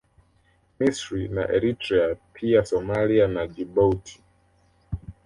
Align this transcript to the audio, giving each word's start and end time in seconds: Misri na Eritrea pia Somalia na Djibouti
Misri 0.79 1.27
na 1.27 1.43
Eritrea 1.55 2.15
pia 2.33 2.65
Somalia 2.65 3.27
na 3.27 3.47
Djibouti 3.47 4.23